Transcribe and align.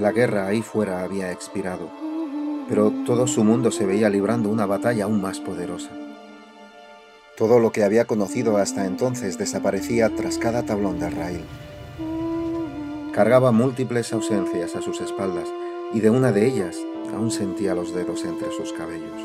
La 0.00 0.12
guerra 0.12 0.46
ahí 0.46 0.62
fuera 0.62 1.02
había 1.02 1.32
expirado, 1.32 1.88
pero 2.68 2.92
todo 3.04 3.26
su 3.26 3.42
mundo 3.42 3.72
se 3.72 3.84
veía 3.84 4.08
librando 4.08 4.48
una 4.48 4.64
batalla 4.64 5.04
aún 5.04 5.20
más 5.20 5.40
poderosa. 5.40 5.90
Todo 7.36 7.58
lo 7.58 7.72
que 7.72 7.82
había 7.82 8.04
conocido 8.04 8.58
hasta 8.58 8.86
entonces 8.86 9.38
desaparecía 9.38 10.08
tras 10.14 10.38
cada 10.38 10.62
tablón 10.62 11.00
de 11.00 11.10
raíl. 11.10 11.44
Cargaba 13.12 13.50
múltiples 13.50 14.12
ausencias 14.12 14.76
a 14.76 14.82
sus 14.82 15.00
espaldas 15.00 15.48
y 15.92 15.98
de 15.98 16.10
una 16.10 16.30
de 16.30 16.46
ellas 16.46 16.76
aún 17.12 17.32
sentía 17.32 17.74
los 17.74 17.92
dedos 17.92 18.24
entre 18.24 18.52
sus 18.52 18.72
cabellos. 18.72 19.20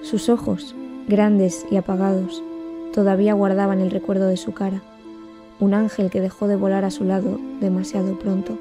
Sus 0.00 0.30
ojos, 0.30 0.74
grandes 1.08 1.66
y 1.70 1.76
apagados, 1.76 2.42
todavía 2.94 3.34
guardaban 3.34 3.80
el 3.80 3.90
recuerdo 3.90 4.28
de 4.28 4.38
su 4.38 4.54
cara, 4.54 4.82
un 5.60 5.74
ángel 5.74 6.10
que 6.10 6.20
dejó 6.20 6.48
de 6.48 6.56
volar 6.56 6.84
a 6.84 6.90
su 6.90 7.04
lado 7.04 7.38
demasiado 7.60 8.18
pronto. 8.18 8.58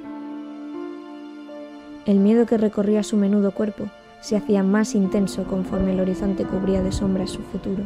El 2.05 2.19
miedo 2.19 2.45
que 2.45 2.57
recorría 2.57 3.03
su 3.03 3.17
menudo 3.17 3.51
cuerpo 3.51 3.85
se 4.21 4.35
hacía 4.35 4.63
más 4.63 4.95
intenso 4.95 5.43
conforme 5.45 5.93
el 5.93 5.99
horizonte 5.99 6.45
cubría 6.45 6.81
de 6.81 6.91
sombras 6.91 7.29
su 7.29 7.41
futuro. 7.41 7.83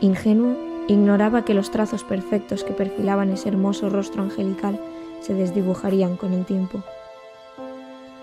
Ingenuo, 0.00 0.56
ignoraba 0.88 1.44
que 1.44 1.54
los 1.54 1.70
trazos 1.70 2.04
perfectos 2.04 2.64
que 2.64 2.72
perfilaban 2.72 3.30
ese 3.30 3.48
hermoso 3.48 3.90
rostro 3.90 4.22
angelical 4.22 4.80
se 5.20 5.34
desdibujarían 5.34 6.16
con 6.16 6.32
el 6.32 6.44
tiempo. 6.44 6.82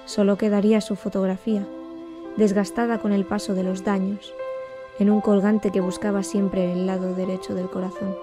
Solo 0.06 0.38
quedaría 0.38 0.82
su 0.82 0.96
fotografía, 0.96 1.66
desgastada 2.38 3.00
con 3.00 3.14
el 3.14 3.26
paso 3.26 3.54
de 3.54 3.64
los 3.64 3.84
daños, 3.84 4.34
en 5.00 5.10
un 5.10 5.22
colgante 5.22 5.72
que 5.72 5.82
buscaba 5.82 6.24
siempre 6.24 6.72
el 6.72 6.88
lado 6.88 7.14
derecho 7.14 7.56
del 7.56 7.70
corazón. 7.70 8.16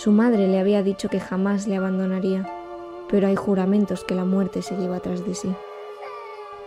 Su 0.00 0.12
madre 0.12 0.48
le 0.48 0.58
había 0.58 0.82
dicho 0.82 1.10
que 1.10 1.20
jamás 1.20 1.66
le 1.66 1.76
abandonaría, 1.76 2.50
pero 3.10 3.26
hay 3.26 3.36
juramentos 3.36 4.02
que 4.02 4.14
la 4.14 4.24
muerte 4.24 4.62
se 4.62 4.74
lleva 4.78 5.00
tras 5.00 5.26
de 5.26 5.34
sí. 5.34 5.54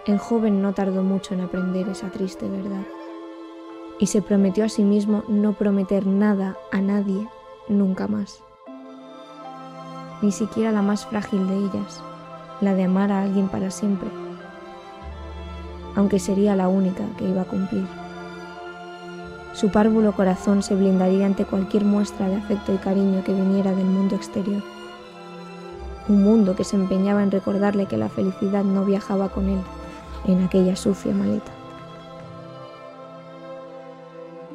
El 0.05 0.19
joven 0.19 0.61
no 0.61 0.73
tardó 0.73 1.01
mucho 1.01 1.33
en 1.33 1.41
aprender 1.41 1.89
esa 1.89 2.11
triste 2.11 2.47
verdad 2.47 2.83
y 3.97 4.05
se 4.05 4.21
prometió 4.21 4.65
a 4.65 4.69
sí 4.69 4.83
mismo 4.83 5.23
no 5.27 5.53
prometer 5.53 6.05
nada 6.05 6.59
a 6.71 6.79
nadie 6.79 7.27
nunca 7.67 8.07
más. 8.07 8.43
Ni 10.21 10.31
siquiera 10.31 10.71
la 10.71 10.83
más 10.83 11.07
frágil 11.07 11.47
de 11.47 11.57
ellas, 11.57 12.03
la 12.61 12.75
de 12.75 12.83
amar 12.83 13.11
a 13.11 13.23
alguien 13.23 13.47
para 13.47 13.71
siempre, 13.71 14.09
aunque 15.95 16.19
sería 16.19 16.55
la 16.55 16.67
única 16.67 17.03
que 17.17 17.27
iba 17.27 17.41
a 17.41 17.45
cumplir. 17.45 18.02
Su 19.53 19.69
párvulo 19.69 20.13
corazón 20.13 20.63
se 20.63 20.73
blindaría 20.73 21.27
ante 21.27 21.45
cualquier 21.45 21.85
muestra 21.85 22.27
de 22.27 22.37
afecto 22.37 22.73
y 22.73 22.77
cariño 22.77 23.23
que 23.23 23.33
viniera 23.33 23.71
del 23.71 23.85
mundo 23.85 24.15
exterior. 24.15 24.63
Un 26.07 26.23
mundo 26.23 26.55
que 26.55 26.63
se 26.63 26.75
empeñaba 26.75 27.21
en 27.21 27.31
recordarle 27.31 27.85
que 27.85 27.97
la 27.97 28.09
felicidad 28.09 28.63
no 28.63 28.83
viajaba 28.83 29.29
con 29.29 29.47
él, 29.47 29.61
en 30.25 30.43
aquella 30.43 30.75
sucia 30.75 31.13
maleta. 31.13 31.51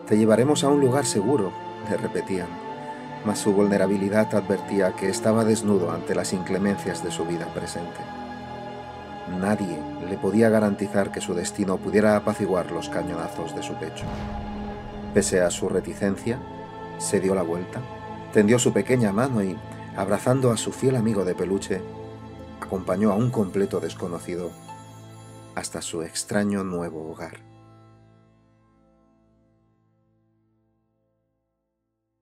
Te 0.07 0.19
llevaremos 0.19 0.65
a 0.65 0.69
un 0.69 0.81
lugar 0.81 1.07
seguro, 1.07 1.53
le 1.89 1.97
repetían, 1.97 2.49
mas 3.25 3.39
su 3.39 3.53
vulnerabilidad 3.53 4.35
advertía 4.35 4.93
que 4.93 5.09
estaba 5.09 5.45
desnudo 5.45 5.93
ante 5.93 6.15
las 6.15 6.33
inclemencias 6.33 7.05
de 7.05 7.13
su 7.13 7.25
vida 7.25 7.47
presente. 7.55 8.01
Nadie 9.39 9.79
le 10.09 10.17
podía 10.17 10.49
garantizar 10.49 11.13
que 11.13 11.21
su 11.21 11.35
destino 11.35 11.77
pudiera 11.77 12.17
apaciguar 12.17 12.73
los 12.73 12.89
cañonazos 12.89 13.55
de 13.55 13.63
su 13.63 13.75
pecho. 13.75 14.05
Pese 15.15 15.41
a 15.41 15.51
su 15.51 15.69
reticencia, 15.69 16.39
se 16.99 17.21
dio 17.21 17.35
la 17.35 17.43
vuelta, 17.43 17.81
tendió 18.33 18.59
su 18.59 18.73
pequeña 18.73 19.13
mano 19.13 19.43
y, 19.43 19.57
abrazando 19.97 20.51
a 20.51 20.57
su 20.57 20.73
fiel 20.73 20.97
amigo 20.97 21.25
de 21.25 21.35
peluche, 21.35 21.81
acompañó 22.61 23.13
a 23.13 23.15
un 23.17 23.31
completo 23.31 23.81
desconocido 23.81 24.51
hasta 25.55 25.83
su 25.83 26.03
extraño 26.03 26.63
nuevo 26.63 27.11
hogar. 27.11 27.39